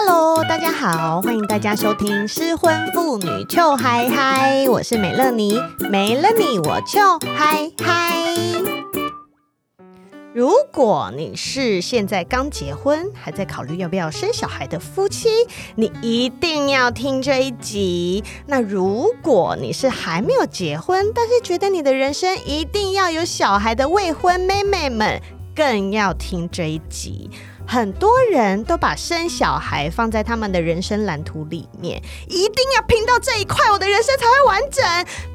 [0.00, 8.62] Hello，大家好，欢迎大家收听失婚妇女就嗨嗨我是美乐妮，没了你我 Chill High High。
[10.32, 15.30] 如果你是现在刚结婚，还在考虑要不要生小孩的夫妻，
[15.74, 18.22] 你一定要听这一集。
[18.46, 25.20] 那如果你是还没有结婚，但是觉得你的人生一定要有小孩的未婚妹妹们，
[25.56, 27.28] 更要听这一集。
[27.70, 34.82] 很多人都把生小孩放在他们的人生蓝图里面，一定要拼到这一块，我的人生才会完整。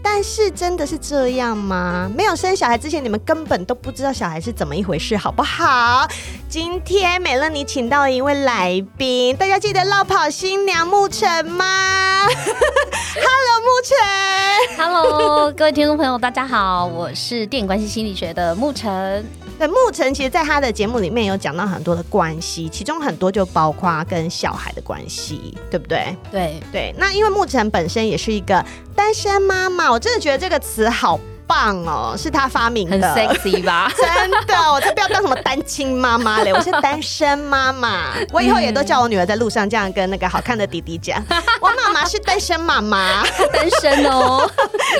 [0.01, 2.11] 但是真的是这样吗？
[2.17, 6.07] 没有生小孩之前，你们根本都不知道小孩是怎么一回事，好不好？
[6.49, 12.25] 今天美乐妮请到了一位来宾，大家记得落跑新娘牧晨吗？
[13.13, 14.75] Hello，牧晨。
[14.75, 19.23] Hello，各位听众朋友，大家好，我是电影关系心理学的牧晨。
[19.63, 26.13] 对，牧晨其实在他的节目里面有讲到很多的关系，其中很多就包括跟小孩的关系，对不对？
[26.29, 26.93] 对对。
[26.97, 28.61] 那因为牧晨本身也是一个
[28.93, 33.89] 单身妈妈，我真的觉得这个词好棒哦，是他发明的，很 sexy 吧？
[33.95, 38.15] 真的，我才不要当什么单亲妈妈嘞，我是单身妈妈。
[38.33, 41.23] 我以后也都叫我女儿在路上这样跟那个好看的弟弟讲，
[41.61, 44.45] 我妈妈是单身妈妈，单身哦。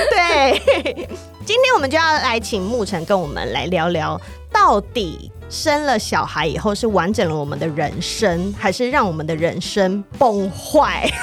[0.10, 1.06] 对，
[1.46, 4.18] 今天我们就要来请牧晨跟我们来聊聊。
[4.54, 11.10] 到底生了小孩以后是完整了我们的人生，还是让我们的人生崩坏？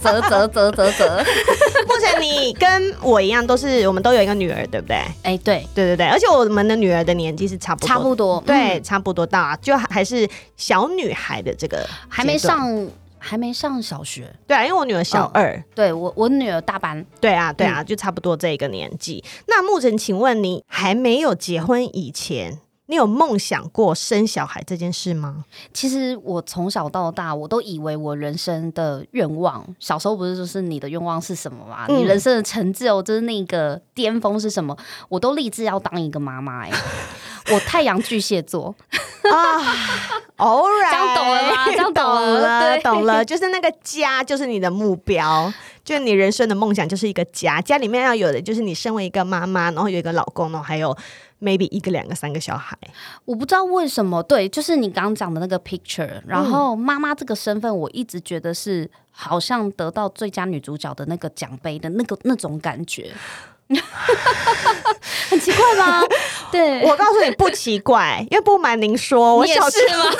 [0.00, 1.04] 啧啧啧啧啧！
[1.88, 4.96] 牧晨，你跟我一样，都是我们都有一个女儿，对不对？
[4.96, 12.70] 哎、欸，对对对对，而且我们的女儿的年纪是差不多，差不多，对，差不多大，就还是小女孩的这个，还没上，
[13.18, 14.32] 还没上小学。
[14.46, 17.04] 对啊，因为我女儿小二，哦、对我我女儿大班。
[17.20, 19.22] 对啊，对啊，就差不多这个年纪。
[19.24, 22.60] 嗯、那牧晨，请问你还没有结婚以前？
[22.90, 25.44] 你有梦想过生小孩这件事吗？
[25.74, 31.84] 其实我从小到大，我都以为我人生的愿望，小时候不是就是你的愿望是什么吗？
[31.88, 34.74] 嗯、你人生的成就就是那个巅峰是什么？
[35.10, 36.70] 我都立志要当一个妈妈哎，
[37.52, 38.74] 我太阳巨蟹座
[39.30, 39.58] 啊
[40.38, 41.64] right，这样懂了吗？
[41.66, 45.52] 这样懂了，懂了，就是那个家，就是你的目标，
[45.84, 50.96] 就你人生的梦想就是一个家，家里面要有的就是你身为一个妈妈，然后有一个老公，然后还有。
[51.40, 52.76] Maybe 一个、两个、三个小孩，
[53.24, 54.22] 我不知道为什么。
[54.22, 63.12] 对，就是你刚刚讲的那个 picture，然后妈妈这个身份，我一直觉得是好像得到最佳女主角的那个奖杯的那个那种感觉，
[65.30, 66.02] 很奇怪吗？
[66.50, 70.10] 对，我告诉你不奇怪，因为不瞒您说，我小时候。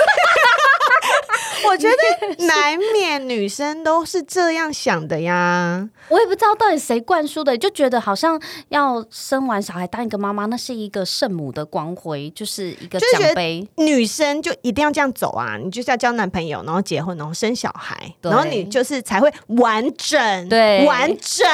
[1.66, 5.88] 我觉得难免女生都是这样想的呀。
[6.08, 13.66] 我也不知道到底谁灌输的，就觉得好像要生完小孩当一个妈妈，那是一个圣母的光辉，就是一个奖杯。
[13.76, 15.56] 女生就一定要这样走啊！
[15.62, 21.46] 你就是要交男朋友，然后结婚，然后生小孩，然后你就是才会完整，对，完整。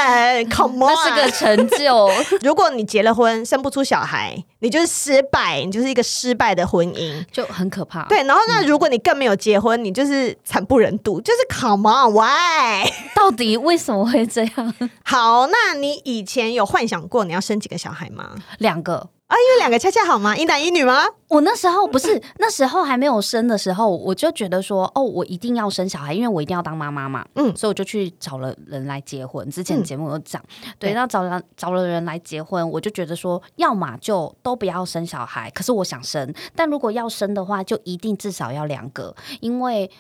[0.51, 2.09] Come on，那是个成就。
[2.43, 8.05] 如果你结了婚生不出小孩，你就是失败，你就是一个失败的婚姻，就很可怕。
[8.05, 12.91] 对，然后那如果你更没有结婚，你就是惨不忍睹，就是 Come on，Why？
[13.16, 14.75] 到底为什么会这样？
[15.05, 18.34] 好，那你以前有幻想过你要生几个小孩吗？
[18.59, 19.09] 两个。
[19.27, 20.37] 啊，因为两个恰恰好吗？
[20.37, 21.03] 一男一女吗？
[21.29, 27.25] 我那时候不是 那时候还没有生的时候，我就觉得说，哦，我一定要生小孩，因为我一定要当妈妈嘛。
[27.35, 29.51] 嗯，所以我就去找了人来结婚。
[29.51, 35.51] 之前节目有讲，嗯、对，那找了找了人来结婚，我就觉得说，要么就都不要生小孩。
[35.51, 39.91] 可是我想生，但如果要生的话，就一定至少要两个，因为。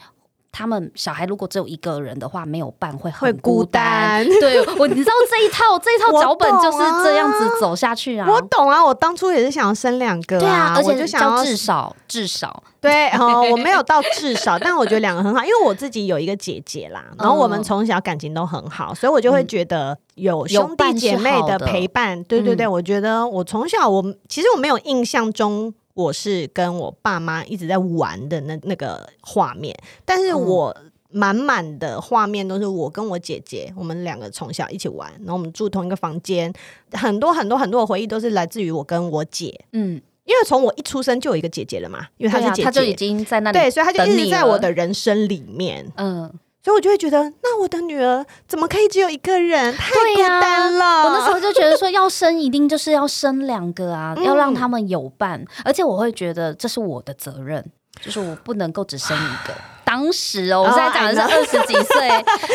[0.56, 4.24] 他们小孩如果只有一个人的话，没有伴会很孤单。
[4.24, 8.24] 孤单 对我，你知道这一套这一套脚本就是这样子走下去啊。
[8.30, 22.22] 我懂啊，我当初也是想要生两个、啊，对啊，而且就想要至少至少对哦， 我没有到至少，但我觉得两个很好，因为我自己有一个姐姐啦，然后我们从小感情都很好，所以我就会觉得有兄弟姐妹的陪伴。
[22.22, 25.74] 对对对，我觉得我从小我其实我没有印象中。
[25.94, 29.74] 我是跟我爸妈一直在玩的那那个画面，
[30.04, 30.76] 但是我
[31.10, 36.52] 满满的画面都是我跟我姐姐，我们两个从小一起玩，然后我们住同一个房间，
[36.92, 46.32] 很多很多很多的回忆都是来自于我跟我姐，嗯，因为从我一出生就有一个姐姐了嘛，因为她是姐姐，她、啊、就已经在那里，对，所以她就一直在我的人生里面，嗯。
[46.64, 49.76] 所以，我就会觉得，那我的女儿怎么可以只有一个人？
[49.76, 50.84] 太孤单了。
[50.84, 55.44] 啊、我那时候就觉得说，要生一定就是要生两个啊，嗯、要让他们有伴。
[55.62, 57.62] 而且，我会觉得这是我的责任，
[58.00, 59.54] 就是我不能够只生一个。
[59.84, 62.08] 当时哦，我现在讲的是二十几岁，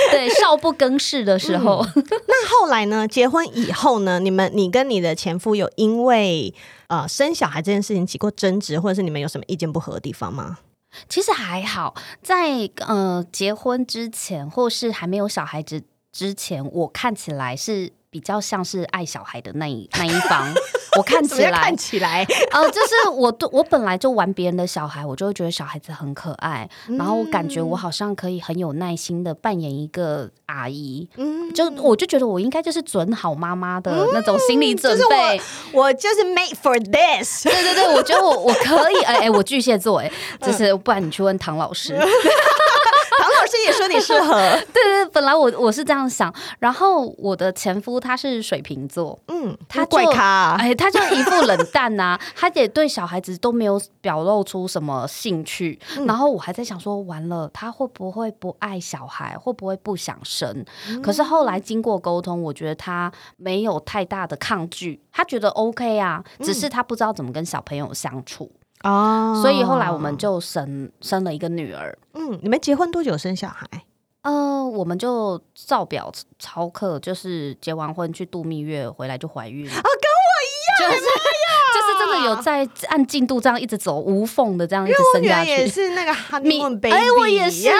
[0.09, 1.85] 对，少不更事的时候。
[1.95, 3.07] 嗯、那后来呢？
[3.07, 4.19] 结婚以后呢？
[4.19, 6.51] 你们，你跟你的前夫有因为
[6.87, 10.57] 呃生小孩这件事情起过争执，或者是你们有什么意见不合的地方吗？
[11.07, 17.93] 其实还好，在呃结婚之前，或是还没有小孩子之前，我看起来是。
[18.11, 20.51] 比较像是爱小孩的那一 那一方，
[20.97, 21.51] 我看起来。
[21.51, 40.11] 看起来， 呃，就是我对我本来就玩别人的小孩，我就会觉得小孩子很可爱，嗯、然后我感觉我好像可以很有耐心的扮演一个阿姨，嗯，就我就觉得我应该就是准好妈妈的那种心理准备，嗯就是、我，我就是 made for this， 对对对，我觉得我我可以，哎哎，我巨蟹座，哎，
[40.41, 41.95] 就是不然你去问唐老师。
[43.21, 44.33] 唐老师也说你适合，
[44.73, 60.65] 对对，本来我我是这样想，然后我的前夫他是水瓶座，嗯，他就怪咖、啊，哎，他就一副冷淡呐、啊， 他也对小孩子都没有表露出什么兴趣，嗯、然后我还在想说，完了，他会不会不爱小孩，会不会不想生？
[60.87, 68.49] 嗯、可是后来经过沟通，我觉得他没有太大的抗拒，他觉得 OK 啊，只是他不知道怎么跟小朋友相处。
[68.83, 71.97] 哦，oh, 所以后来我们就生生了一个女儿。
[72.13, 73.67] 嗯，你们结婚多久生小孩？
[74.21, 79.71] 呃，我们就照表操课，就是结完婚去度蜜月，回来就怀孕了。
[79.71, 81.01] 啊，跟我一样，
[82.11, 85.49] 的有在按进度这样一直走，无缝的这样一直生下去。
[85.51, 87.77] 也是那个 honeymoon baby，哎，我也是， 对，好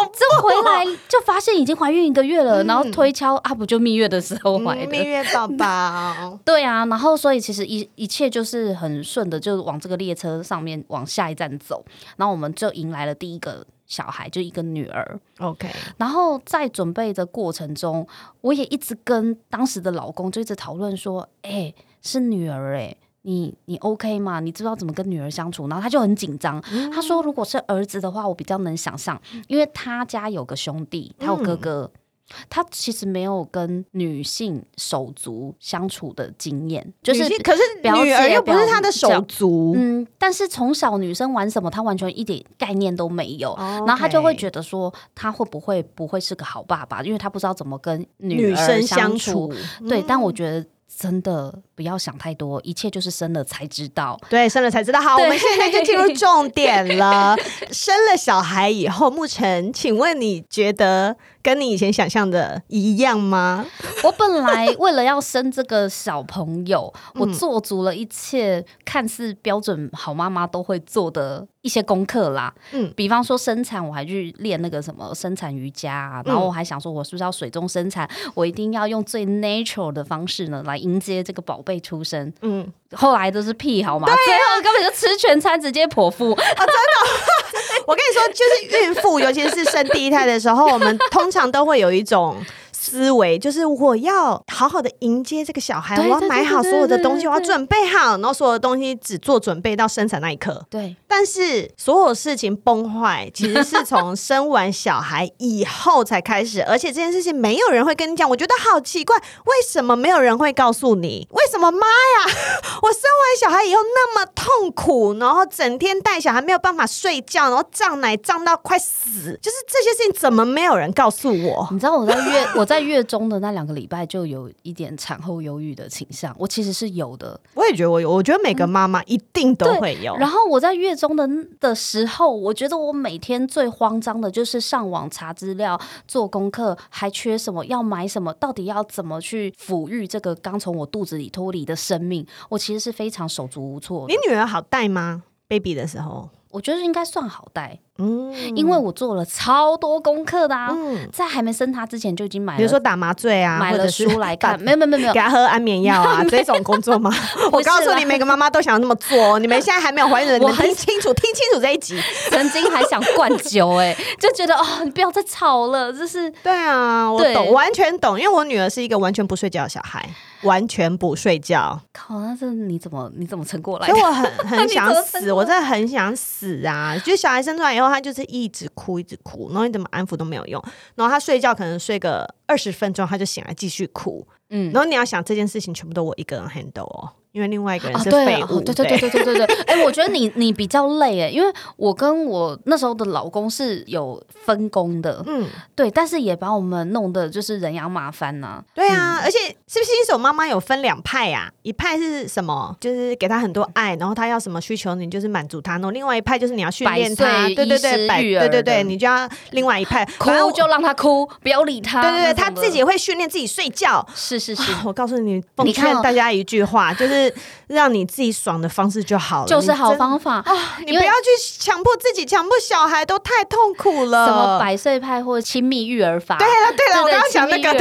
[0.00, 0.12] 恐怖。
[0.12, 6.38] 这回来就发现已经怀孕一个月了，嗯、然后推敲啊，不就蜜月的时候怀的、嗯、蜜月宝宝。
[6.44, 11.84] 对啊，然后所以其实一一切就是很顺的，就往这个列车上面往下一站走，
[12.16, 15.18] 然后我们就迎来了第一个小孩，就一个女儿。
[15.38, 18.06] OK，然后在准备的过程中，
[18.42, 22.96] 我也一直跟当时的老公就一直讨论说，哎、欸，是女儿哎、欸。
[23.22, 24.40] 你你 OK 吗？
[24.40, 25.68] 你知道怎么跟女儿相处？
[25.68, 26.62] 然后他就很紧张。
[26.72, 32.00] 嗯、他说：“如果是儿子的话，我比较能想象，因为他家有个兄弟，他有哥哥，嗯、
[32.48, 43.52] 他其实没有跟女性手足相处的经验，就是可是女儿又不是他的手足，嗯，但是从小女生玩什么，他完全一点概念都没有。
[43.52, 47.02] 哦、然后他就会觉得说，他会不会不会是个好爸爸？
[47.02, 49.12] 因为他不知道怎么跟女儿相处。
[49.12, 49.54] 相处
[49.88, 50.66] 对，嗯、但我觉得
[50.98, 54.16] 真的。”不要想太多，一切就是生了才知道。
[54.30, 55.00] 对，生了才知道。
[55.00, 57.36] 好，我们现在就进入重点了。
[57.72, 63.66] 生了小孩以后，沐晨，请问你觉得跟你以前想象的一样吗？
[64.04, 72.54] 我本来为了要生这个小朋友， 我做足了一切看似标准好妈妈都会做的一些功课啦。
[72.70, 76.22] 嗯，比方说生产，我还去练那个什么生产瑜伽啊。
[76.24, 78.08] 然后我还想说，我是不是要水中生产？
[78.34, 81.72] 我一定要用最 natural 的方式呢，来迎接这个宝贝。
[81.82, 84.06] 出生，嗯，后来都是屁，好吗？
[84.06, 86.44] 最后根本就吃全餐，直接剖腹啊！
[86.44, 92.36] 真的， 我跟你说，就是孕妇，尤其是生第一胎的时候，我们通常都会有一种。
[92.82, 100.66] 思维就是我要好好的迎接这个小孩，我要买好所有的东西，我要准备好，然后所有的东西只做准备到生产那一刻。
[100.68, 108.28] 对，但是所有事情崩坏其实是从生完小孩以后才开始，而且这件事情没有人会跟你讲。
[108.28, 111.28] 我觉得好奇怪，为什么没有人会告诉你？
[111.30, 112.34] 为什么妈呀，
[112.82, 121.68] 我生完小孩以后那么痛苦，然后整天带小孩没有办法睡觉，然后胀奶胀到快死，就是这些事情怎么没有人告诉我？
[121.70, 122.71] 你知道我在月 我。
[122.72, 127.38] 在月中的那两个礼拜就有一点产后忧郁的倾向，我其实是有的。
[127.54, 130.14] 我也觉得我有，我觉得每个妈妈一定都会有。
[130.14, 131.28] 嗯、然后我在月中的
[131.60, 135.78] 的时候，我觉得我每天最慌张的就是上网查资料、
[136.08, 142.26] 做功课，还缺什么要买什么，到底要怎么去抚育这个刚从我肚子里脱离的生命。
[142.48, 144.06] 我其实是非常手足无措。
[144.08, 147.78] 你女儿好带吗？Baby 的时候，我觉得应该算好带。
[147.98, 157.14] 嗯，因为我做了超多功课的啊，嗯、在还没生他之前就已经买了，比如说打麻醉啊，买了书来看，没有没有没有，给他喝安眠药啊，这种工作吗？
[157.52, 159.38] 我告诉你，每个妈妈都想要那么做。
[159.38, 162.00] 你们现在还没有怀孕的，我很清楚，听清楚这一集。
[162.30, 170.08] 曾经还想灌酒，哎，就觉得哦，你不要再吵了，这是对啊，我懂，完全懂，因为我女儿是一个完全不睡觉的小孩，
[170.42, 171.80] 完全不睡觉。
[171.92, 173.92] 靠，那这你怎么你怎么撑过来的？
[173.94, 176.96] 所以我很 很想死，我真的很想死啊！
[177.04, 180.62] 就小孩生出来以后他就是一直哭，一直哭，然后你怎么安抚都没有用。
[180.94, 184.26] 然后他睡觉可能睡个二十分钟，他就醒来继续哭。
[184.50, 188.60] 嗯，然后你要想这件事情全部都我一个人 handle 哦，因为另外一个人是废物。
[188.60, 189.56] 对对对对对对对。
[189.66, 195.22] 哎，我觉得你 你比较累哎，因为我跟我那时候的老公是有分工的。
[195.26, 198.62] 嗯，对，但是也把我们弄得就是人仰马翻呐。
[198.74, 201.52] 对啊，而且是不是新手妈妈有分两派呀、啊？
[201.62, 202.76] 一派是什么？
[202.80, 205.72] 就是给他很多爱，然后他要什么需求，你就是满足他。
[205.72, 212.02] 然后另外一派就是你要训练他，对对对，百对对对，你就要另外一派哭就让他哭，不要理他。
[212.02, 214.06] 对对对，他自己会训练自己睡觉。
[214.14, 217.21] 是是是，我告诉你，奉劝大家一句话，就是
[217.66, 220.78] 让你自己爽的方式就好了，就是好方法啊！
[220.86, 224.26] 你不要去强迫自己，强迫小孩都太痛苦了。
[224.26, 226.38] 什么百岁派或者亲密育儿法？
[226.38, 227.72] 对了对了，我刚刚讲那个。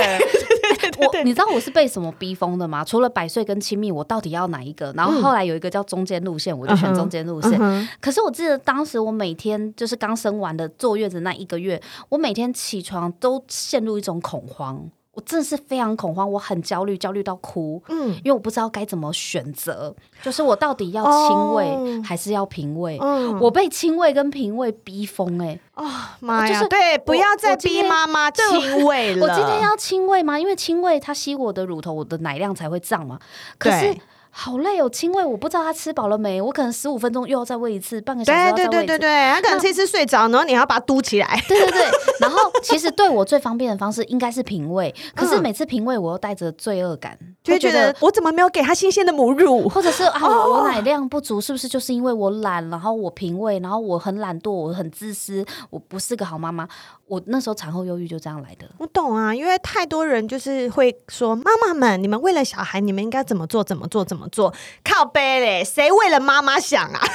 [0.97, 2.83] 我你知道我是被什么逼疯的吗？
[2.83, 4.91] 除了百岁跟亲密，我到底要哪一个？
[4.95, 7.53] 然后后来有一个叫中间路线，我就选中间路线。
[7.53, 14.89] 嗯嗯、可是我记得当时我每天就是刚生完的坐月子那一个月，我每天起床都陷入一种恐慌。
[15.13, 17.81] 我真的是非常恐慌，我很焦虑，焦虑到哭。
[17.89, 22.97] 嗯，因为我不知道该怎么选择，就是我到底要亲喂还是要平喂？
[23.01, 25.59] 嗯，我被亲喂跟平喂逼疯哎、欸！
[25.75, 25.91] 哦
[26.21, 26.53] 妈呀！
[26.53, 29.25] 就是对，不要再逼妈妈亲喂了。
[29.27, 30.39] 我今天要亲喂吗？
[30.39, 33.19] 因为亲喂它吸我的乳头，我的奶量才会胀嘛。
[33.57, 33.95] 可是。
[34.33, 38.53] 好累哦，亲喂，我不知道他吃饱了没，我可能十五分钟又要再喂一次，半个小时。
[38.53, 41.43] 对对对对对，他可能吃一次睡着，然后你还要把它嘟起来。
[41.47, 41.81] 对对对，
[42.21, 56.67] 然后其实对我最方便的方式应该是平喂，可是每次平喂我又带着罪恶感，就会觉得我怎么没有给他新鲜的母乳，或者是啊我奶量不足，是不是就是因为我懒，然后我平喂，然后我很懒惰，我很自私，我不是个好妈妈。
[57.07, 58.65] 我那时候产后忧郁就这样来的。
[58.77, 63.61] 我懂啊，因为太多人就是会说，妈妈们，你们为了小孩，你们应该怎么做？
[63.61, 64.05] 怎么做？
[64.05, 64.53] 怎么做？
[64.83, 66.99] 靠背嘞，谁为了妈妈想啊？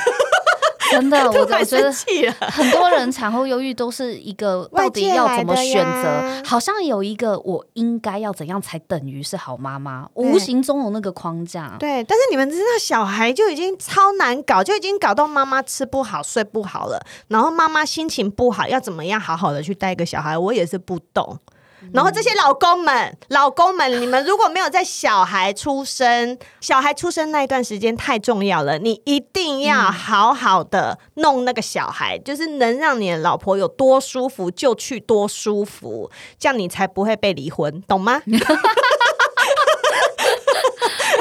[0.89, 1.33] 真的， 我
[1.65, 1.93] 觉得
[2.49, 6.43] 很多人产后忧郁都是一个 到底要怎么选择？
[6.45, 11.75] 好像有一个我应该要怎样才等于是好妈妈，无形中有那个框架。
[11.81, 21.37] 对，但是你们知道，小孩就已经超难搞，就已经搞到妈妈吃不好、睡不好了，然后妈妈心情不好，要怎么样好好的去带一个小孩，我也是不懂。
[21.93, 38.23] 然后这些老公们，老公们，你们如果没有在小孩出生、小孩出生那一段时间太重要了，你一定要好好的弄那个小孩，嗯、就是能让你的老婆有多舒服就去多舒服，这样你才不会被离婚，懂吗？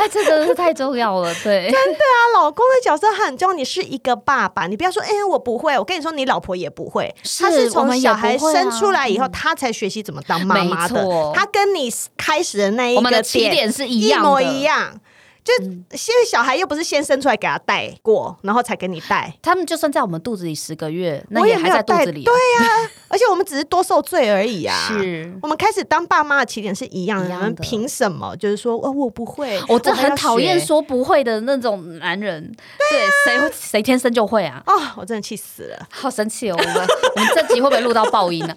[0.08, 3.56] 这真的是太重要了，对，真的啊，老公的角色很重要。
[3.56, 5.78] 你是一个爸爸，你不要说，哎、欸，我不会。
[5.78, 7.14] 我跟你说，你老婆也不会。
[7.24, 11.02] 是他是从小孩生出来以后，他才学习怎么当妈妈的。
[11.02, 15.00] 错他跟你开始的那一个点起点是一样的，一模一样。
[15.46, 15.54] 就
[15.92, 19.32] 现在小孩又不是先生出来给他带过，然后才给你带。
[19.44, 22.24] 他们就算在我们肚子里十个月，那也还在肚子里。
[22.24, 24.76] 对呀、啊，而且我们只是多受罪而已啊。
[24.90, 27.28] 是，我们开始当爸妈的起点是一样的。
[27.28, 29.62] 你们凭什么就是说，哦，我不会？
[29.68, 32.52] 我真的很讨厌说不会的那种男人。
[32.90, 34.64] 对，谁谁天生就会啊？
[34.66, 36.56] 哦，我真的气死了，好生气哦！
[36.58, 38.56] 我们我们这集会不会录到爆音 呢？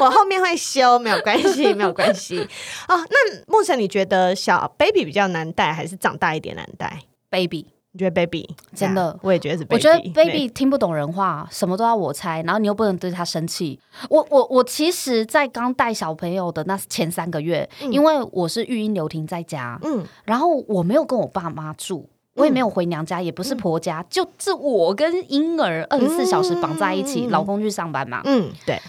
[0.00, 2.38] 我后面会修，没有关系，没有关系。
[2.86, 5.63] 哦，那牧尘，你觉得小 baby 比较难带？
[5.72, 9.18] 还是长大一点难带？Baby，你觉得 Baby 真的？
[9.22, 9.66] 我也觉得是。
[9.70, 13.78] 我觉得 Baby 听不懂人话，什么都要我猜，然后你又不能对他生气。
[14.10, 28.80] 我我我，其实，在刚带小朋友的那前三个月，因为我是育婴留停在家，嗯，然后我没有跟我爸妈住，我也没有回娘家，也不是婆家，就是我跟婴儿二十四小时绑在一起，老公去上班嘛，嗯，对，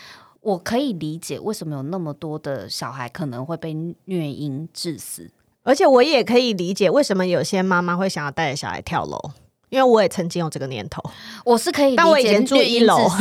[0.42, 3.74] 我可以理解为什么有那么多的小孩可能会被
[4.06, 5.32] 虐婴致死。
[5.66, 9.20] 而且我也可以理解为什么有些妈妈会想要带着小孩跳楼，
[9.70, 11.04] 因为我也曾经有这个念头。
[11.44, 12.98] 我是可以理解，但我以前住一楼。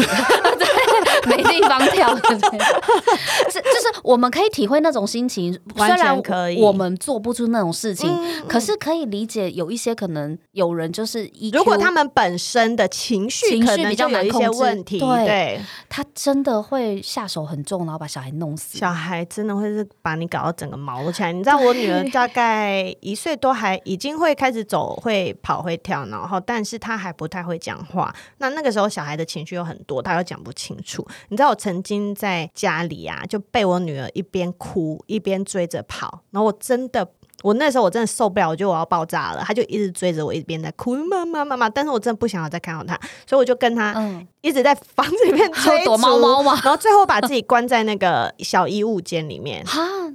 [1.29, 6.61] 没地方跳， 是就是我们可以体会那种心情，完全可以。
[6.61, 18.79] 我们做不出那种事情，嗯、可是可以理解有一些可能有人就是一，如果他们本身的情绪情绪比较有一些问题，对，对他真的会下手很重，然后把小孩弄死。
[18.79, 21.33] 小孩真的会是把你搞到整个毛起来。
[21.33, 28.15] 你知道我女儿大概一岁多，还已经会开始走，会跑，会跳，然后但是她还不太会讲话。
[28.39, 31.07] 那那个时候小孩的情绪有很多，她又讲不清楚。
[31.29, 37.07] 你知道我曾经在家里啊，就被我女儿一边哭一边追着跑，然后我真的，
[37.43, 39.43] 我那时候我真的受不了，我觉得我要爆炸了。
[39.45, 41.69] 她就一直追着我，一边在哭，妈妈妈妈。
[41.69, 43.95] 但是我真的不想要再看到她，所以我就跟她
[44.41, 49.65] 一直在房子里面 追躲猫猫嘛，然后最后把自己关在那个小衣物间里面，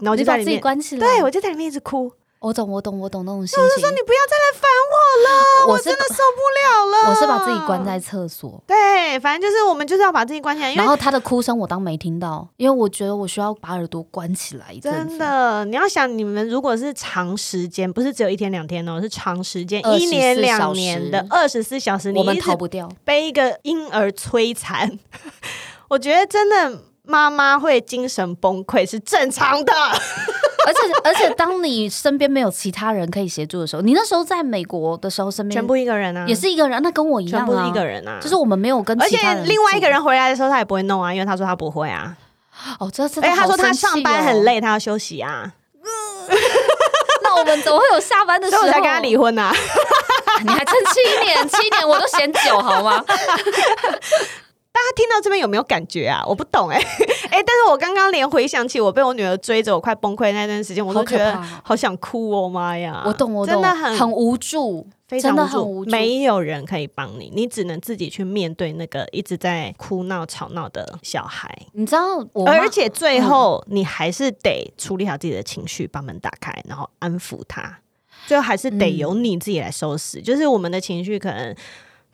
[0.02, 2.12] 然后我就在里面自己关起来，对我就在里面一直哭。
[2.40, 3.62] 我懂，我懂，我懂那种心情。
[3.62, 4.96] 我就说你不要再来烦我
[5.28, 7.10] 了，我，我真的受不了了。
[7.10, 8.64] 我是把自己关在厕所。
[8.66, 10.74] 对，反正就是我们就是要把自己关起来。
[10.74, 15.10] 然后他的哭声我当没听到，因为我觉得我需要把耳朵关起来一阵子。
[15.10, 22.90] 真的，你要想你们如果是长时间，不是只有一天两天哦，是长时间，一年两年的二十四小时，我们逃不掉。
[23.04, 24.98] 被一个婴儿摧残，
[25.90, 29.74] 我觉得真的妈妈会精神崩溃是正常的。
[29.74, 42.16] 而 且而且，当你身边没有其他人可以协助的时候，你那时候在美国的时候，身边全部一个人啊，也是一个人，那跟我一样啊，全部一个人啊，就是我们没有跟其他人，而且另外一个人回来的时候，他也不会弄啊，因为他说他不会啊。
[42.80, 45.52] 哦，这是，哎，他说他上班很累，他要休息啊。
[47.24, 48.62] 那我们怎么会有下班的时候？
[48.62, 49.52] 所以我才跟他离婚啊。
[50.44, 53.04] 你还撑七年，七年我都嫌久，好吗？
[54.72, 56.24] 大家听到这边有没有感觉啊？
[56.26, 56.84] 我不懂哎、欸、
[57.32, 63.04] 哎、 欸，但是我刚刚连回想起我被我女儿追着，我快崩溃那段时间，我都觉得好想哭哦妈呀！
[63.06, 71.54] 我懂，我懂，真的很很无助，非常无助，无助没有人可以帮你，你只能自己去面对那个一直在哭闹吵闹的小孩。
[71.74, 77.80] 你知道我，而且最后你还是得处理好自己的情绪，把门打开，然后安抚他。
[78.28, 81.56] 最后还是得由你自己来收拾，嗯、就是我们的情绪可能。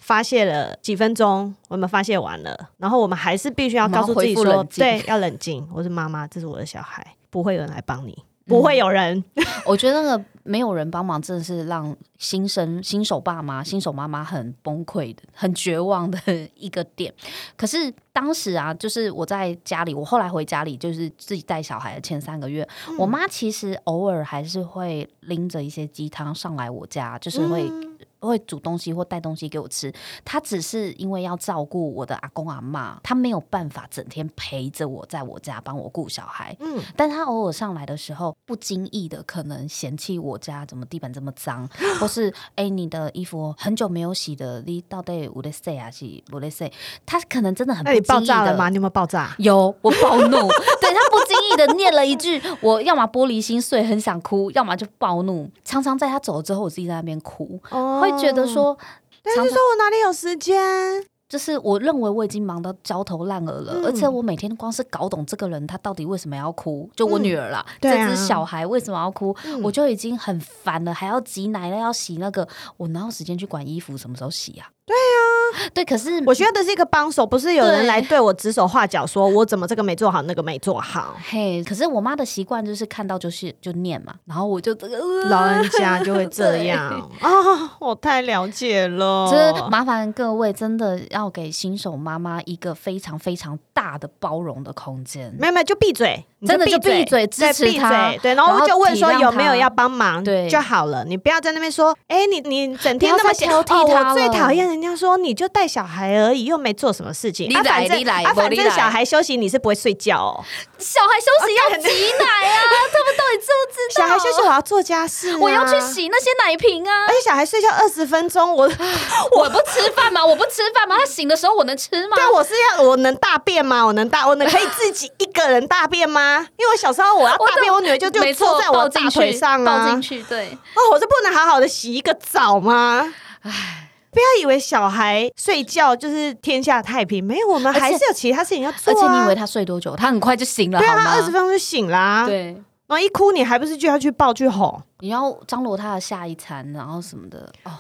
[0.06, 5.68] 发泄了几分钟，我们发泄完了，然后我们还是必须要告诉自己说，对，要冷静。
[5.74, 9.18] 我是妈妈，这是我的小孩，不会有人来帮你，不会有人。
[9.34, 16.20] 嗯、 我觉得那个没有人帮忙，真的是让新生、新手爸妈、新手妈妈很崩溃的、很绝望的
[16.54, 17.12] 一个点。
[17.58, 27.68] 可是当时啊，就是我在家里，我后来回家里，就是自己带小孩的前三个月，嗯、我妈其实偶尔还是会拎着一些鸡汤上来我家，就是会。
[27.68, 27.95] 嗯
[28.26, 36.56] 会煮东西或带东西给我吃，他只是因为要照顾我的阿公阿妈，他没有办法整天陪着我在我家帮我顾小孩。
[36.60, 41.68] 嗯，但他偶尔上来的时候，不经意的可能嫌弃我家怎么地板这么脏，
[42.00, 46.72] 或是哎、欸、你的衣服很久没有洗的，你到底有在洗还是不在洗？
[47.06, 48.06] 他可能真的很不经意的。
[48.08, 48.70] 那你爆炸了吗？
[48.70, 49.36] 你有没有爆炸？
[49.40, 50.38] 有，我暴怒。
[50.82, 55.50] 对，他不经意的念了一句，我要么玻璃心碎，很想哭，要么就暴怒。
[55.64, 57.60] 常常在他走了之后，我自己在那边哭。
[57.70, 58.00] 哦。
[58.02, 58.78] 会觉得说，
[59.22, 61.06] 但是说我哪里有时间？
[61.28, 72.48] 就是我认为我已经忙到焦头烂额了，嗯、而且我每天光是搞懂这个人他到底为什么要哭，就我女儿啦，嗯、这只小孩为什么要哭，嗯、我就已经很烦了，还要挤奶了，要洗那个，
[72.78, 74.75] 我哪有时间去管衣服什么时候洗呀、啊？
[74.88, 81.16] 对呀、啊，对，可是我需要的是一个帮手，不是有人来对我指手画脚，说我怎么这个没做好，那个没做好。
[81.28, 86.88] 嘿，可是我妈的习惯就是看到就是就念嘛，然后我就这个、呃、老人家就会这样
[87.20, 89.28] 啊、哦，我太了解了。
[89.32, 95.36] 就是麻烦各位真的要给新手妈妈一个非常非常大的包容的空间。
[95.40, 101.04] 没有没有，就闭嘴，真的就闭嘴，支持他，对，然后就问说有没有要帮忙，对就好了。
[101.06, 104.68] 你不要在那边说，哎，你你整天那么挑剔他、哦，我最讨厌。
[104.68, 107.48] 人家说你就带小孩而已，又没做什么事情。
[107.56, 110.44] 啊，反正啊，反正小孩休息你是不会睡觉哦。
[110.78, 114.06] 小孩休息要挤奶啊， 他们到底知不知道？
[114.06, 117.06] 小孩休息我要做家事，我要去洗那些奶瓶啊。
[117.08, 118.64] 而且小孩睡觉二十分钟，我
[119.38, 120.26] 我不吃饭吗？
[120.26, 120.96] 我不吃饭吗？
[120.98, 122.16] 他醒的时候我能吃吗？
[122.16, 123.86] 对，我是要我能大便吗？
[123.86, 126.35] 我能大，我能可以自己一个人大便吗？
[126.40, 130.24] 因为我小时候我要大便，我女儿就就坐在我大腿上啊，抱进去。
[130.24, 133.14] 对，哦，我就不能好好的洗一个澡吗？
[133.42, 133.82] 唉。
[134.12, 138.96] 不要以为小孩睡觉就是天下太平，没有，我们还是有其他事情要做啊。
[138.98, 139.94] 而且你以为他睡多久？
[139.94, 140.88] 他很快就醒了，对？
[140.88, 142.26] 他二十分钟就醒啦。
[142.26, 142.46] 对，
[142.88, 144.82] 然后一哭，你还不是就要去抱去哄？
[145.00, 147.78] 你要张罗他的下一餐，然后什么的啊。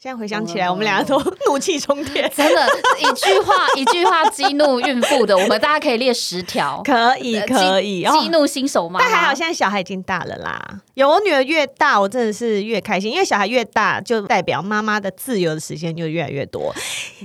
[0.00, 2.68] 现在回想起来，我们两个都 怒气冲天， 真的，
[3.00, 9.00] 一句话一句话激怒孕妇的，我们大家可以列十条，可以可以激怒新手妈。
[9.00, 10.80] 但还好，现在小孩已经大了啦。
[10.94, 16.72] 有我女儿越大，我真的是越开心，因为小孩越大，就代表妈妈的自由的时间就越来越多。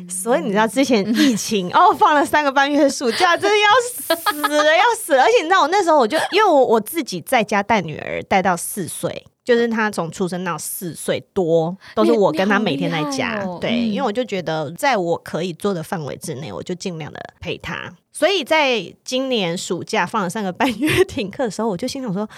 [0.10, 5.22] 所以你知道，之前疫情 哦，放了三个半月的暑假，真的要死了，要死了。
[5.22, 9.28] 而且你知道，我那时候我就因为我我自己在家带女儿，带到四岁。
[9.44, 13.44] 就是他从出生到四岁多，都是我跟他每天在家。
[13.46, 17.94] 哦、对，因为我就觉得在我可以做的范围之内，我就尽量的陪他。
[18.12, 22.30] 所以在今年暑假放了三个半月停课的时候，我就心想说：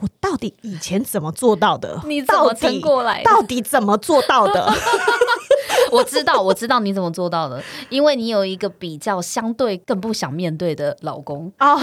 [0.00, 2.00] 我到底以前怎么做到的？
[2.04, 3.24] 你怎么撑过来的？
[3.24, 4.70] 到底怎么做到的？
[5.90, 11.80] 我知道，我知道你怎么做到的，因为你有一个比较相对更不想面对的老公 哦。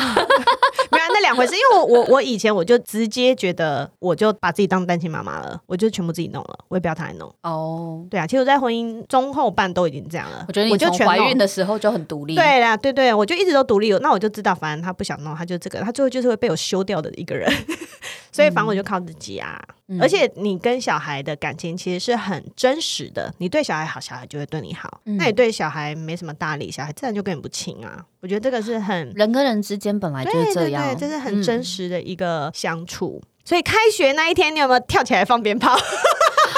[0.92, 7.34] 没有那两回事，因为我我我以前我就直接觉得，我就把自己当单亲妈妈了，我就全部自己弄了，我也不要他来弄。
[7.44, 10.46] 哦，对啊，其实我在婚姻中后半都已经这样了。
[10.48, 12.36] 我觉得你从怀孕的时候就很独立。
[12.36, 13.92] 对啦，对对，我就一直都独立。
[14.00, 17.52] 那我就知道，反正他不想弄，他就这个，他最后就是会被我休掉的一个人。
[18.32, 19.62] 所以，反正我就靠自己啊。
[19.90, 23.34] 嗯、而且，你跟小孩的感情其实是很真实的。
[23.38, 25.02] 你对小孩好，小孩就会对你好。
[25.06, 28.04] 嗯、那你对小孩没什么大理，小孩自然就跟你不亲啊。
[28.20, 33.22] 我觉得这个是很人跟人之间本来就是这样，对对对，这是很真实的一个相处。
[33.24, 35.78] 嗯、所以，开学那一天，你有没有跳起来放鞭炮？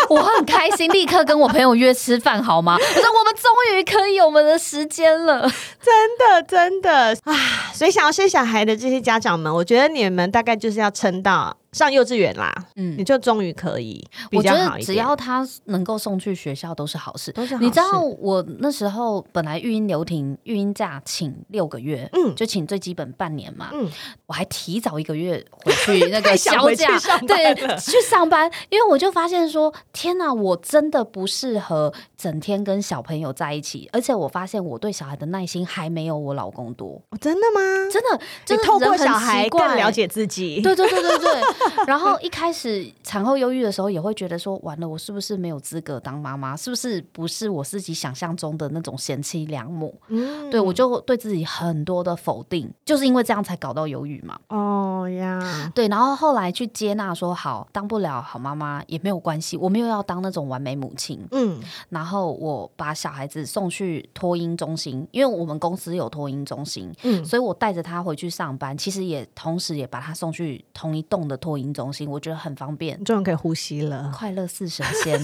[0.09, 2.75] 我很开心，立刻跟我朋友约吃饭，好吗？
[2.79, 5.41] 我说我们终于可以有我们的时间了，
[5.81, 7.35] 真的真的啊！
[7.73, 11.55] 所以想要生小孩的这些家长们，我觉得你们大概就是要撑到。
[11.71, 14.67] 上幼稚园啦，嗯，你就终于可以比较好一点。
[14.71, 17.65] 我觉得只要他能够送去学校都是好事，都是好事。
[17.65, 23.87] 你知道我那时候本来育婴留停，育婴假请六个月，嗯，就请最基本半年嘛，嗯，
[24.25, 26.87] 我还提早一个月回去那个 休假，
[27.27, 37.01] 对，去上班，因为我就发现说，天哪，我真的不适合整天跟小朋友在一起，而且我发现我对小孩的耐心还没有我老公多。
[37.11, 37.61] 哦，真的吗？
[37.89, 40.61] 真的，就透过小孩更了解自己。
[40.61, 41.41] 对对对对对。
[41.87, 46.57] 然后一开始产后忧郁的时候，也会觉得说，完了，我是不是没有资格当妈妈？
[46.57, 49.95] 是不是不是我自己想象中的那种贤妻良母？
[50.09, 54.37] 嗯，对，我就对自己很多的否定，就是因为这样才搞到忧郁嘛。
[54.49, 61.25] 哦呀，对，然后后来去接纳说，好，当不了好妈妈也没有关系，我没有要当那种完美母亲。
[61.31, 75.19] 嗯，然后我把小孩子送去托婴中心，因为我们公司有托婴中心，嗯，所以我带着他回去上班，其实也同时也把他送去同一栋的托婴中心，我觉得很方便，终于可以呼吸了，快乐似神仙。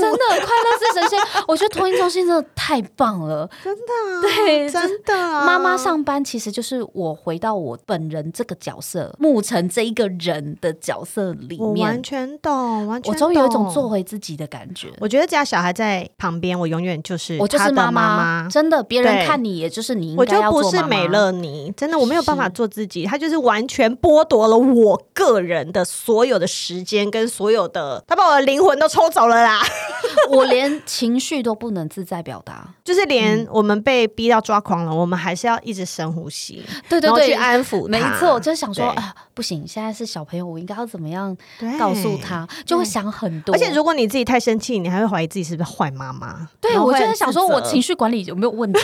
[0.00, 5.44] 真的 快乐是神仙， 我觉得托婴中心真的太棒了，真的、啊，对，真的、啊。
[5.44, 13.12] 妈妈上班其实就是我回到我本人这个角色，牧尘这一个人的角色里面，完全懂，完全懂。
[13.12, 14.88] 我终于有一种做回自己的感觉。
[15.00, 20.56] 我觉得只要小孩在旁边，我永远就是我就是妈妈，真的，别人看你也就是你应该要做妈妈。
[20.56, 29.60] 我就不是美乐妮，真的，我没有办法做自己，他就是完全剥夺了我个人的所有的时间跟所有的，他把我的灵魂都抽走了啦。
[30.30, 37.88] 我连情绪都不能自在表达，就是连我们被逼到抓狂了，嗯、我们还是要一直深呼吸，对对对，去安抚他。
[37.88, 41.36] 没错，就是想说啊，不行，现在是小朋友，我应该要怎么样
[41.78, 42.46] 告诉他？
[42.64, 43.54] 就会想很多。
[43.54, 46.48] 而且如果你自己太生气，你还会怀疑自己是不是坏妈妈。
[46.60, 48.80] 对，我就是想说，我情绪管理有没有问题？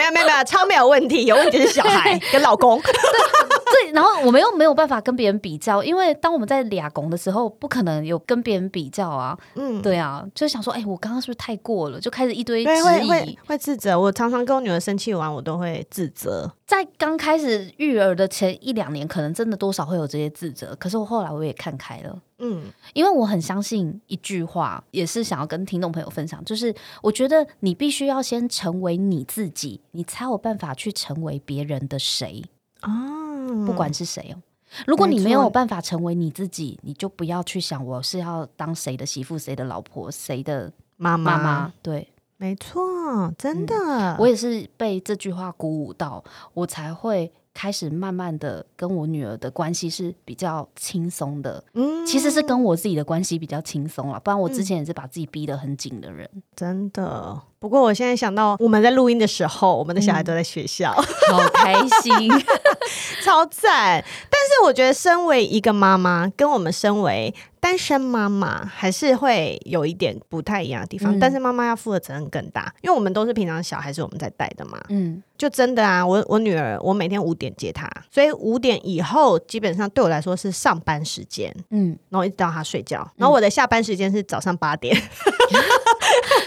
[0.00, 2.80] 没有没有没有，超没有问题，有问题是小孩 跟老公。
[2.80, 9.36] 对， 然后我们又没有办法跟别人比较，因为当我们在俩拱的时候，不可能有跟别人比较啊。
[9.54, 12.00] 嗯，对啊，就想说，哎，我刚刚是不是太过了？
[12.00, 12.70] 就开始一堆质
[13.04, 13.98] 疑，会自责。
[13.98, 16.50] 我常常跟我女儿生气完，我都会自责。
[16.70, 20.72] 在刚开始育儿的前一两年，可能真的多少会有这些自责。
[20.76, 22.62] 可是我后来我也看开了，嗯，
[22.94, 32.40] 因为我很相信一句话，也是想要跟听众朋友分享，就是我觉得你必须要先成为你自己，你才有办法去成为别人的谁
[32.78, 33.18] 啊。
[33.66, 34.38] 不管是谁哦，
[34.86, 41.36] 如果你没有办法成为你自己，你就不要去想我是要当谁的媳妇、谁的老婆、谁的妈妈。
[41.36, 41.72] 妈妈。
[41.82, 42.06] 对，
[42.40, 46.24] 没错，真的，嗯，我也是被这句话鼓舞到，
[46.54, 47.30] 我才会。
[47.52, 57.38] 开始慢慢的跟我女儿的关系是比较轻松的，嗯，其实是跟我自己的关系比较轻松了，不然我之前也是把自己逼得很紧的人，嗯，真的。
[57.58, 62.30] 不过我现在想到我们在录音的时候，我们的小孩都在学校，嗯、好开心，
[63.22, 64.02] 超赞。
[64.30, 71.16] 但是我觉得，身为一个妈妈，跟我们身为单身妈妈还是会有一点不太一样的地方。
[71.18, 74.80] 但是妈妈要负的责任更大，因为我们都是平常小孩是我们在带的嘛。
[74.88, 81.54] 嗯，就真的啊，我我女儿，我每天五点接她，所以五点以后基本上对我来说是上班时间。
[81.70, 84.96] 嗯，然后一直到她睡觉，然后我的下班时间是早上八点，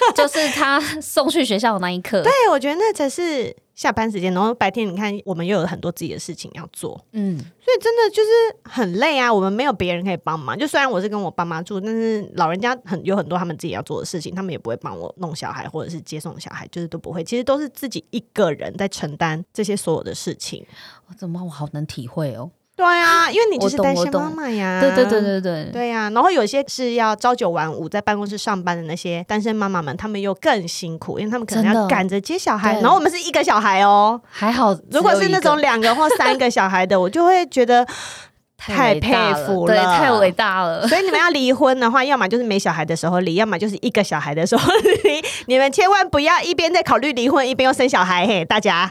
[0.15, 2.21] 就是他送去学校的那一刻。
[2.23, 3.55] 对，我觉得那才是。
[3.73, 8.29] 下班时间，然后白天你看，我们又有很多自己的事情要做，嗯，所以真的就是
[8.65, 9.33] 很累啊。
[9.33, 17.23] 我们没有别人可以帮忙，就虽然我是跟我爸妈住，但是老人家很有很多他们自己要做的事情，他们也不会帮我弄小孩或者是接送小孩，就是都不会。
[17.23, 20.63] 其实都是自己一个人在承担这些所有的事情。
[21.07, 22.51] 我怎么我好能体会哦。
[22.83, 26.09] 对啊， 因为你就是单身妈妈呀，对对对对对，对呀、啊。
[26.09, 32.73] 然后有些是要朝九晚五在办公室上班的那些单身妈妈们，他们又更辛苦，因为他们可能要赶着接小孩。
[32.81, 34.75] 然后我们是一个小孩哦，还好。
[34.91, 37.85] 如果是那种两个或三个小孩的，我就会觉得
[38.57, 39.13] 太佩
[39.45, 40.87] 服了，对，太伟大了。
[40.89, 44.71] 所以你们要离婚的话，要么就是没小孩的时候离，要么就是一个小孩的时候
[45.03, 45.21] 离。
[45.47, 48.89] 你们千万不要一边在考虑离婚，一边又生小孩，嘿，大家。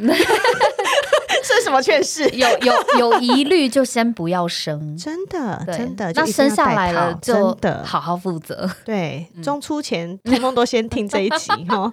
[1.42, 2.28] 这 是什么劝世？
[2.30, 6.12] 有有有疑虑就先不要生，真的真的。
[6.14, 8.70] 那生下来了就好好负责。
[8.84, 11.92] 对，中出前通通都先听这一集 哦，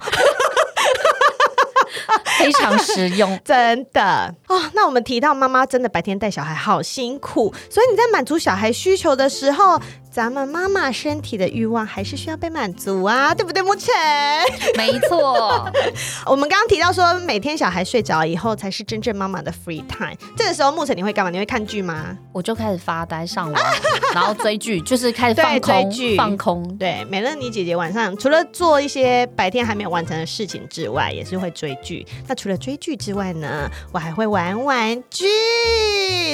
[2.37, 4.61] 非常实用， 真的哦。
[4.73, 9.79] 那我们提到妈妈真的白天带小孩好辛苦，所以你在满足小孩需求的时候。
[10.19, 13.95] 咱们妈妈身体的欲望还是需要被满足啊，对不对，沐晨？
[14.75, 15.65] 没错。
[16.27, 20.17] 我们刚刚提到说，每天小孩睡着以后才是真正妈妈的 free time。
[20.35, 21.31] 这个时候，沐晨你会干嘛？
[21.31, 22.17] 你会看剧吗？
[22.33, 23.63] 我就开始发呆上网，
[24.13, 25.89] 然后追剧，就是开始放空。
[25.89, 26.77] 追剧放空。
[26.77, 32.05] 对，美乐妮姐姐晚上除了做一些白天还没有完成的事情之外，也是会追剧。
[32.27, 35.25] 那除了追剧之外呢，我还会玩玩具。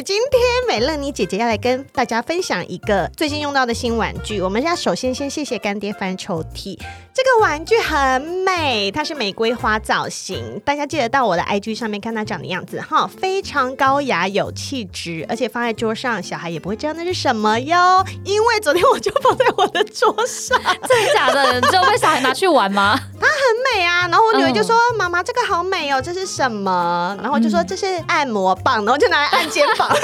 [0.03, 4.39] 今天美乐妮姐姐要来跟大家分享一个最近用到的新玩具。
[4.39, 6.79] 我们要首先先谢谢干爹翻抽屉，
[7.15, 10.59] 这个玩具很美，它是玫瑰花造型。
[10.65, 18.05] 大家记得到我的 IG 上面看它长的样子哈，非常高雅有气质，而且放在桌上，小孩也不会知道那是什么哟。
[18.25, 21.53] 因为昨天我就放在我的桌上，真的假的？
[21.53, 22.99] 你知道被小孩拿去玩吗？
[23.17, 23.33] 它很
[23.73, 29.89] 美啊，然后我女儿就说：“妈妈，这个好美哦，这是什么？”然后我就说：“这是按摩棒。”然后就拿来按肩膀。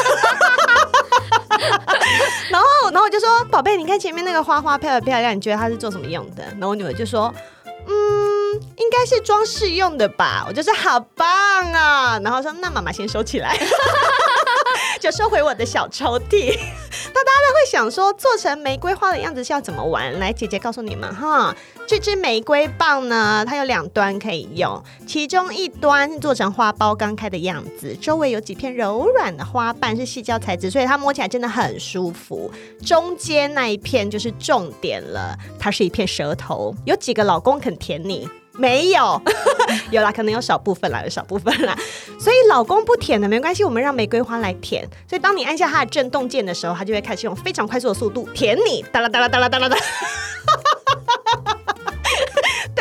[2.50, 5.36] 然后，然后我就说：“宝贝，你看前面那个花花漂不漂亮？
[5.36, 7.34] 你觉得它是做什么用的？”然后我女儿就就说
[7.88, 11.28] ：“嗯，应该是装饰用的吧。”我就说：“好棒
[11.74, 13.58] 啊！”然后说：“那妈妈先收起来。
[15.02, 16.60] ”就收回我的小抽屉。
[17.14, 20.18] 那大家都会想说，做成玫瑰花的样子是要怎么玩？
[20.20, 32.50] 来，姐姐告诉你们哈，这支玫瑰棒呢，它有两端可以用，其中一端是做成花苞刚开的样子，周围有几片柔软的花瓣，是矽胶材质，所以它摸起来真的很舒服。
[32.86, 38.28] 中间那一片就是重点了，它是一片舌头，有几个老公肯舔你？
[38.54, 39.22] 没有，
[39.92, 41.78] 有啦，可能有少部分啦，有少部分啦。
[42.20, 44.88] 所以老公不舔的没关系，我们让玫瑰花来舔。
[45.08, 49.78] 所以当你按下它的震动键的时候，它就会开始用非常快速的速度舔你，哒啦哒啦哒啦哒啦哒。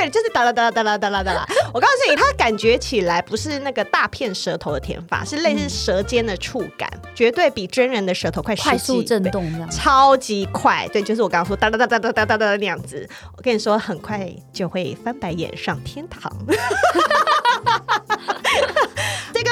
[0.01, 1.47] 对，就是哒啦哒啦哒啦哒啦哒啦。
[1.75, 10.89] 我告诉你，它感觉起来不是那个大片舌头的舔法，是类似舌尖的触感，绝对比真人的舌头快，快速震动，超级快。
[10.91, 13.07] 对，就是我刚刚说哒哒哒哒哒哒哒哒那样子。
[13.37, 16.33] 我跟你说，很快就会翻白眼上天堂。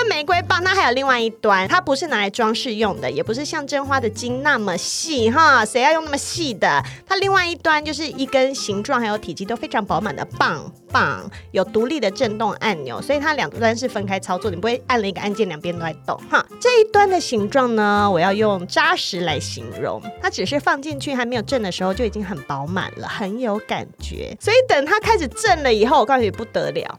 [0.08, 6.82] 玫瑰棒，它还有另外一端，它不是拿来装饰用的，也不是像真花的茎那么细哈，谁要用那么细的？
[7.06, 16.44] 它另外一端就是一根形状还有体积都非常饱满的棒棒，有独立的震动按钮，所以它两端是分开操作，你不会按了一个按键两边都在动哈。
[16.60, 26.98] 这一端的形状呢，我要用扎实来形容，它只是放进去还没有震的时候就已经很饱满了，很有感觉，所以等它开始震了以后，我告诉你不得了。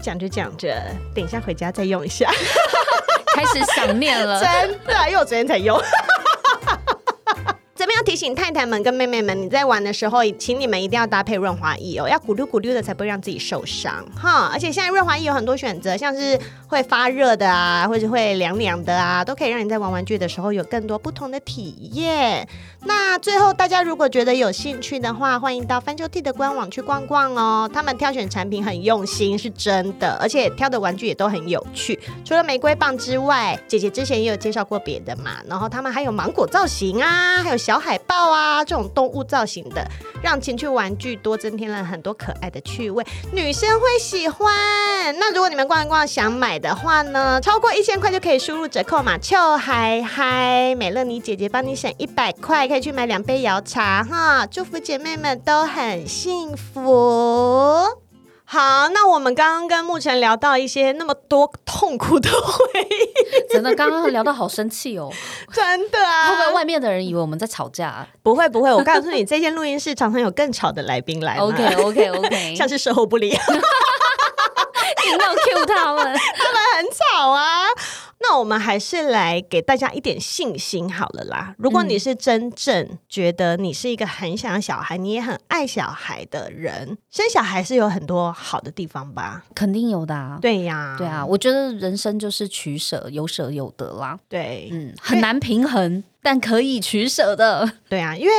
[0.00, 0.82] 讲着讲着，
[1.14, 2.28] 等一下回家再用一下，
[3.34, 5.80] 开始想念了， 真的，因为我昨天才用。
[7.74, 14.50] 这边提醒太太们跟妹妹们，你在玩的时候，请你们一定要搭配润滑液哦，要咕噜咕噜的，才不会让自己受伤哈。
[14.52, 22.48] 而且现在润滑液有很多选择，像是会发热的啊，或者会凉凉的啊，都可以让你在玩玩具的时候有更多不同的体验。
[22.84, 27.70] 那最后，大家如果觉得有兴趣的话，欢迎到翻抽屉的官网去逛逛哦。
[27.72, 31.98] 他们挑选产品很用心，是真的，而且挑的玩具也都很有趣。
[32.24, 35.32] 除了玫瑰棒之外，姐姐之前也有介绍过别的嘛。
[35.46, 37.82] 然后他们还有芒果造型啊，还有小。
[37.82, 39.86] 海海豹啊，这种动物造型的，
[40.22, 44.50] 让情趣玩具多增添了很多可爱的趣味，女生会喜欢。
[45.18, 54.46] 那如果你们逛一逛想买的话呢，超过一千块就可以输入折扣码“秋嗨嗨”，美乐妮姐姐帮你省一百块，可以去买两杯摇茶哈。
[54.46, 57.84] 祝福姐妹们都很幸福。
[58.52, 65.10] 好，那我们刚刚跟沐晨聊到一些那么多痛苦的回忆，真的，刚刚聊到好生气哦，
[65.50, 67.88] 真的啊，会不会外面的人以为我们在吵架？
[67.88, 68.06] 啊？
[68.22, 77.64] 不会不会，我告诉你，这间录音室常常有更吵的来宾来，OK OK OK，像是售后不理，你没有 cue 他们， 他们很吵啊。
[78.22, 81.54] 那我们还是来给大家一点信心好了啦。
[81.58, 89.44] 如果你是真正觉得你是一个很想小孩，你也很爱小孩的人，生小孩是有很多好的地方吧？
[89.54, 90.38] 肯定有的啊。
[90.40, 91.26] 对呀，对啊。
[91.26, 94.18] 我觉得人生就是取舍，有舍有得啦。
[94.28, 97.72] 对，嗯，很难平衡，但可以取舍的。
[97.88, 98.32] 对啊，因为。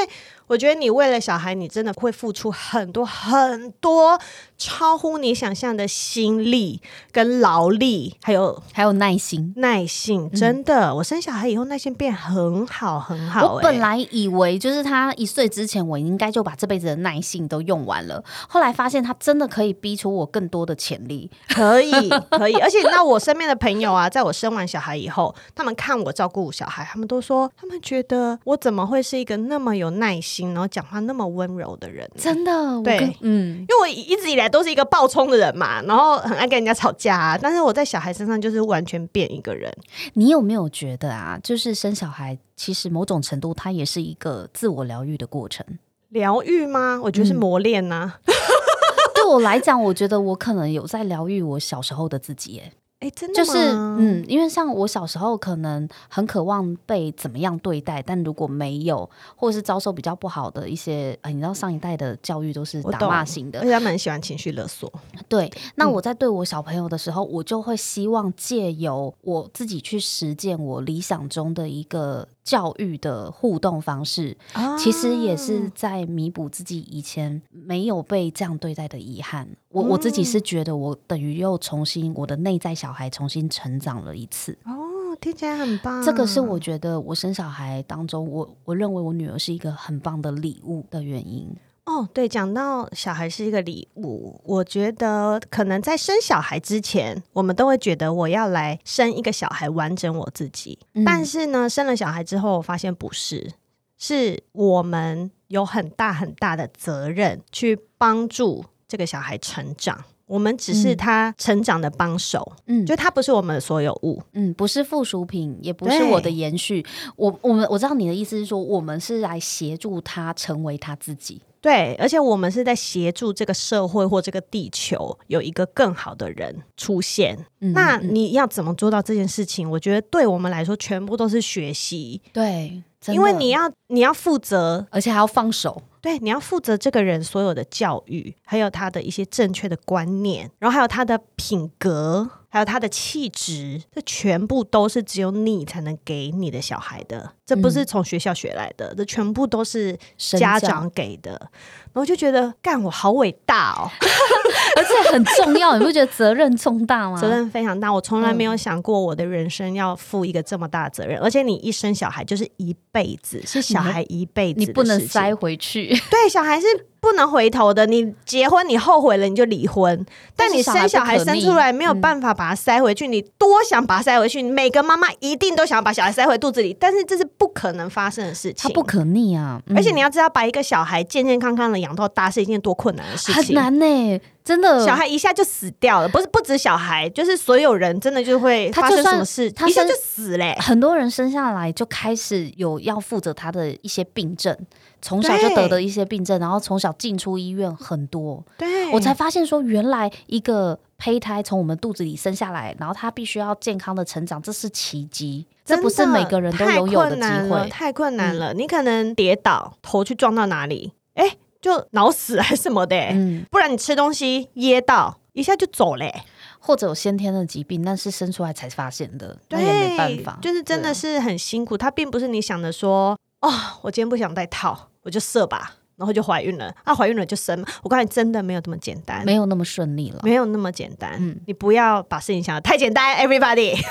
[0.47, 4.19] 我觉得你为了小孩，你真的会付出很多很多
[4.57, 10.89] 超乎你想象的心力跟劳力，还有还有耐心，耐心真的。
[10.89, 13.45] 嗯、我生小孩以后耐心变很好很好、欸。
[13.45, 21.29] 我本来以为就是他一岁之前，我应该就把这辈子的耐性都用完了，后来发现他真的可以逼出我更多的潜力。
[21.49, 21.91] 可以
[22.31, 30.23] 可以，而且那我身边的朋友啊，在我生完小孩以后，他们看我照顾小孩，他们都说他们觉得我怎么会是一个那么有耐心。
[30.23, 32.09] 心，然后讲话那么温柔的人。
[32.17, 37.35] 真的，对，嗯，因为我一直以来都是一个暴冲的人嘛，然后很爱跟人家吵架啊。
[37.41, 39.73] 但是我在小孩身上就是完全变一个人。
[40.13, 41.39] 你有没有觉得啊？
[41.43, 45.65] 就是生小孩，其实某种程度它也是一个自我疗愈的过程。
[46.09, 46.99] 疗愈吗？
[47.01, 48.19] 我觉得是磨练呐、啊。
[48.25, 48.33] 嗯、
[49.15, 52.61] 对我来讲，我觉得我可能有在疗愈我小时候的自己。
[52.63, 52.71] 哎。
[53.03, 64.89] 哎，真的就是嗯，因为像我小时候可能很渴望被怎么样对待，但如果没有，或者是遭受比较不好的一些，呃，你知道上一代的教育都是打骂型的，而且他们很喜欢情绪勒索。
[65.27, 72.25] 对，那我在对我小朋友的时候，嗯、我就会希望借由我自己去实践我理想中的一个。
[72.43, 79.47] 教育的互动方式，啊、其实也是在弥补自己以前没有被这样对待的遗憾。
[79.69, 84.57] 我、嗯、我自己是觉得，我等于又重新我的内在小孩重新成长了一次。
[84.65, 86.03] 哦，听起来很棒。
[86.03, 91.49] 这个是我觉得我生小孩当中，我我认为我女儿是一个很棒的礼物的原因。
[91.85, 100.79] 哦，对，讲到小孩是一个礼物，我觉得可能在生小孩之前，我们都会觉得我要来生一个小孩完整我自己。
[100.93, 103.51] 嗯、但是呢，生了小孩之后，我发现不是，
[103.97, 110.05] 是我们有很大很大的责任去帮助这个小孩成长。
[110.25, 116.85] 我们只是他成长的帮手，嗯，就他不是我们的所有物，嗯，不是附属品，也不是我的延续。
[117.15, 121.41] 我我们我知道你的意思是说，我们是来协助他成为他自己。
[121.59, 127.37] 对，而且我们是在协助这个社会或这个地球有一个更好的人出现。
[127.61, 129.69] 嗯、那你要怎么做到这件事情？
[129.69, 132.21] 我觉得对我们来说，全部都是学习。
[132.33, 135.81] 对，因为你要你要负责，而且还要放手。
[135.99, 142.29] 对，你要负责这个人所有的教育，还有他的一些正确的观念，然后还有他的品格。
[142.53, 151.31] 还有他的气质，这全部都是只有你才能给你的小孩的，这不是从学校学来的，嗯、这全部都是家长给的。
[151.31, 153.89] 然后就觉得，干我好伟大哦，
[154.77, 157.19] 而且很重要，你不觉得责任重大吗？
[157.19, 161.17] 责任非常大，我从来没有想过我的人生要负一个这么大的责任。
[161.19, 165.87] 嗯、而且你一生小孩就是一辈子，是小孩一辈子你不能塞回去。
[166.11, 166.67] 对，小孩是。
[167.03, 170.05] 不能回头的，你结婚你后悔了你就离婚，
[170.37, 179.61] 但你生小孩生出来没有办法把它塞回去，嗯、你多想把它塞回去，每个妈妈一定都想要把小孩塞回肚子里，但是这是不可能发生的事情，它不可逆啊！
[179.67, 190.61] 嗯、而且你要知道，把一个小孩健健康康的养到大是一件多困难的事情，很难呢、欸，真的，小孩一下就死掉了，不是不止小孩，就是所有人真的就会发生什么事，他一下就死嘞、欸。
[190.61, 194.57] 很多人生下来就开始有要负责他的一些病症。
[195.03, 208.53] 从小就得的一些病症，然后从小进出医院很多，对，我才发现说，原来一个胚胎从我们肚子里生下来，然后它必须要健康的成长，这是奇迹，这不是每个人都拥有的机会，太困难了。
[208.53, 216.23] 你可能跌倒，头去撞到哪里，哎，就脑死还是什么的，嗯，不然你吃东西噎到一下就走嘞，
[216.59, 221.77] 或者有先天的疾病，那是生出来才发现的，那也没办法，就是真的是很辛苦。
[221.77, 224.87] 他并不是你想的说，哦，我今天不想戴套。
[225.03, 226.73] 我就射吧，然后就怀孕了。
[226.83, 227.63] 啊，怀孕了就生。
[227.83, 231.15] 我告诉你，真的没有这么简单，没有那么顺利了，没有那么简单。
[231.19, 233.75] 嗯，你不要把事情想得太简单，everybody。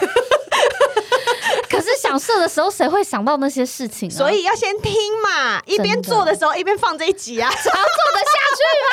[1.70, 4.10] 可是想射的时候，谁会想到那些事情？
[4.10, 7.72] 所以要先听嘛，一边做的时候一边放这一集啊，才要做
[8.12, 8.90] 得下去吗？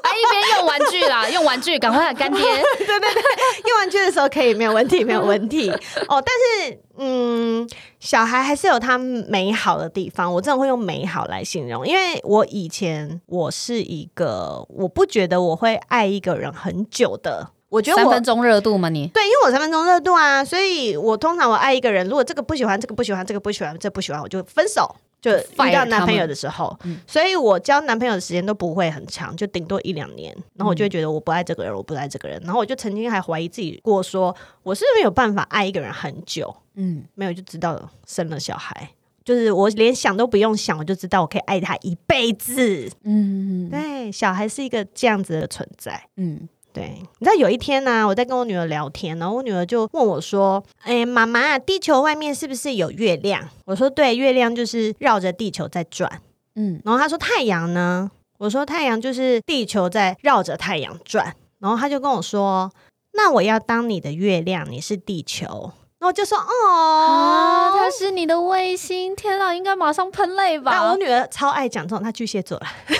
[0.11, 2.41] 一边用玩具啦， 用玩具，赶快干爹。
[2.41, 5.69] 对对对，用玩具的时候可以，没有问题，没有问题。
[6.07, 7.67] 哦，但是嗯，
[7.99, 17.49] 小孩还是有他美好的地方，我真的会用美好来形容，因为我以前我是一个，我不觉得我会爱一个人很久的。
[17.69, 18.89] 我觉得我三分钟热度吗？
[18.89, 36.55] 你对，因为我三分钟热度啊，所以我通常我爱一个人，如果这个不喜欢，这个不喜欢，这个不喜欢，这个不喜欢，我就分手，就遇到男朋友的时候，嗯、所以我交男朋友的时间都不会很长，就顶多一两年，然后我就会觉得我不爱这个人，我不爱这个人，然后我就曾经还怀疑自己过，说我是不是没有办法爱一个人很久？
[36.73, 38.89] 嗯，没有就知道，生了小孩，
[39.23, 42.89] 就是我连想都不用想，我就知道我可以爱他一辈子。
[43.03, 46.07] 嗯，对，小孩是一个这样子的存在。
[46.17, 46.49] 嗯。
[46.73, 56.21] 对，你知道有一天呢、啊，我在跟我女儿聊天，然后我女儿就问我说：“哎，妈妈，地球外面是不是有月亮？”我说：“对，月亮就是绕着地球在转。”
[56.55, 62.71] 嗯，然后她说：“太阳呢？”我说：“太阳就是地球在绕着太阳转。”然后她就跟我说
[63.13, 70.71] ：“那我要当你的月亮，你是地球。”然后我就说：“哦，她是你的卫星。”天啊，应该马上喷泪吧？
[70.71, 72.97] 那我女儿超爱讲这种，她巨蟹座了， 巨蟹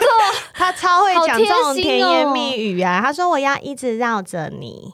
[0.00, 0.07] 座。
[0.54, 3.00] 他超会讲这种甜言蜜语啊！
[3.04, 4.92] 他说我要一直绕着你，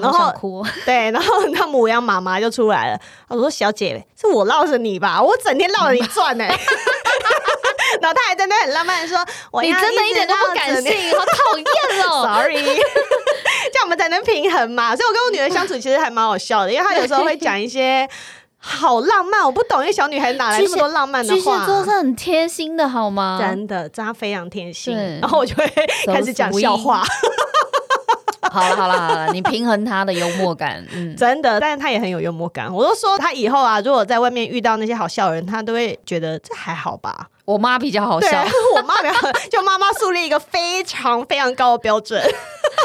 [0.00, 0.64] 然后哭。
[0.86, 3.00] 对，然后那母羊妈妈就出来了。
[3.28, 5.22] 我说小姐，是我绕着你吧？
[5.22, 6.44] 我整天绕着你转呢。
[8.00, 9.16] 然后他还在那很浪漫的说
[9.52, 11.66] ：“我你真的一点都不感性，好讨厌
[12.08, 12.26] 哦。
[12.26, 14.96] ”Sorry，这样我们才能平衡嘛。
[14.96, 18.08] 所以我跟我女儿相处其实还蛮好笑的，因为她有时候会讲一些
[18.66, 21.36] 好浪漫，我不懂，因为小女孩哪来那么多浪漫的话？
[21.36, 23.38] 巨蟹座是很贴心的好吗？
[23.38, 24.96] 真的，她非常贴心。
[25.20, 25.70] 然后我就会
[26.06, 27.02] 开始讲笑话。
[28.50, 32.72] 好了好了好了，你平衡他的幽默感，嗯， 真的，但是他也很有幽默感。
[32.72, 37.28] 我都说他以后啊，如果在外面遇到那些好笑的人，他都会觉得这还好吧。
[37.44, 38.44] 我妈比较好笑，
[38.76, 42.22] 我妈比较就妈妈树立一个非常非常高的标准，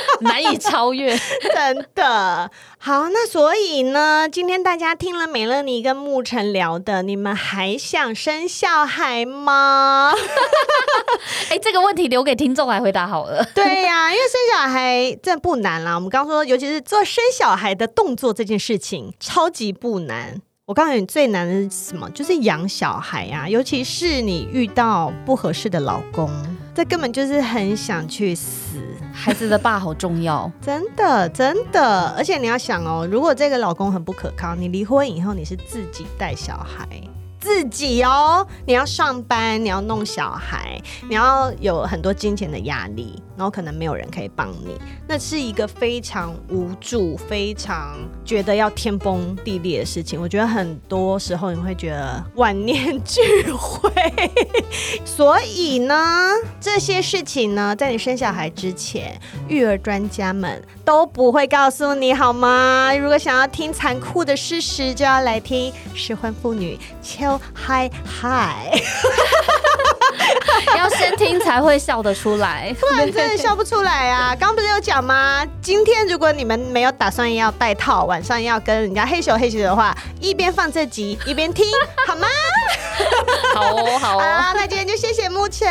[0.21, 1.17] 难以超越，
[1.53, 2.49] 真的。
[2.77, 10.13] 好，那所以呢，今天大家听了美乐妮跟牧晨聊的，你们还想生小孩吗？
[11.49, 13.43] 哎、欸，这个问题留给听众来回答好了。
[13.55, 15.95] 对呀、啊，因为生小孩真的不难啦。
[15.95, 20.41] 我们刚说，尤其是做生小孩的动作这件事情，超级不难。
[20.69, 22.07] 我告诉你，最难的是什么？
[22.11, 26.29] 就是养小孩啊，尤其是你遇到不合适的老公，
[26.75, 28.77] 这根本就是很想去死。
[29.11, 32.09] 孩子的爸好重要， 真的真的。
[32.15, 36.87] 而且你要想哦，如果这个老公很不可靠，你离婚以后你是自己带小孩。
[37.49, 40.79] 自己哦，你要上班，你要弄小孩，
[41.09, 50.21] 你要有很多金钱的压力，然后可能没有人可以帮你，那是一个非常无助、非常觉得要天崩地裂的事情。
[50.21, 53.19] 我觉得很多时候你会觉得万念俱
[53.51, 53.91] 灰，
[55.03, 56.31] 所以呢，
[56.61, 62.93] 这些事情呢，在你生小孩之前，育儿专家们都不会告诉你，好吗？
[62.93, 66.77] 如果想要听残酷的事实，就要来听失婚妇女
[67.53, 68.71] 嗨嗨，
[70.77, 74.35] 要先听才会笑得出来， 不然真的笑不出来啊！
[74.39, 75.45] 刚不是有讲吗？
[75.61, 81.65] 今天如果你们没有打算要戴套，晚上要跟人家嘿咻嘿咻的话，一边放这集一边听，
[82.07, 82.27] 好吗？
[83.55, 84.21] 好哦，好哦。
[84.21, 85.67] 好，那今天就谢谢牧尘，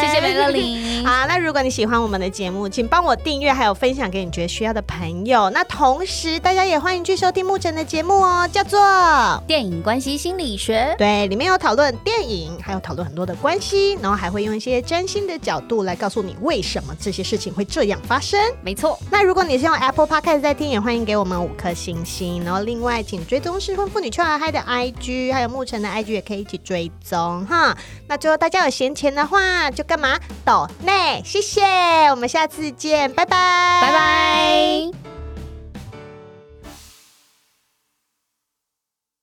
[0.00, 1.04] 谢谢美乐妮。
[1.06, 5.48] 好，那如果你喜欢我们的节目，请帮我订阅，还有分享给你觉得需要的朋友。
[5.50, 8.80] 那同时，大家也欢迎去收听牧尘的节目哦，叫做
[9.46, 10.92] 《电影关系心理学》。
[10.96, 18.40] 对，里面有讨论电影，还有讨论很多的关系，然后还会用一些真心的角度来告诉你为什么这些事情会这样发生。
[18.62, 18.98] 没错。
[19.10, 22.44] 那如果你是用 Apple Podcast 在听，也欢迎给我们五颗星星。
[22.44, 27.76] 然后另外，请追踪失婚妇女秋嗨嗨的 IG，还有牧尘的 IG 也可以一起追踪哈。
[28.08, 30.18] 那最后大家有闲钱的话，就干嘛？
[30.44, 31.62] 抖内，谢谢，
[32.10, 35.15] 我们下次见，拜拜，拜拜。